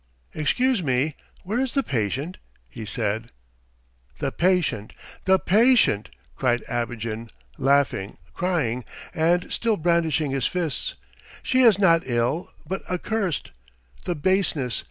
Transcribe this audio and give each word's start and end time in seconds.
"Excuse 0.33 0.81
me, 0.81 1.15
where 1.43 1.59
is 1.59 1.75
the 1.75 1.83
patient?" 1.83 2.37
he 2.67 2.85
said. 2.87 3.31
"The 4.17 4.31
patient! 4.31 4.93
The 5.25 5.37
patient!" 5.37 6.09
cried 6.35 6.63
Abogin, 6.67 7.29
laughing, 7.59 8.17
crying, 8.33 8.83
and 9.13 9.53
still 9.53 9.77
brandishing 9.77 10.31
his 10.31 10.47
fists. 10.47 10.95
"She 11.43 11.61
is 11.61 11.77
not 11.77 12.01
ill, 12.07 12.51
but 12.65 12.81
accursed! 12.89 13.51
The 14.05 14.15
baseness! 14.15 14.79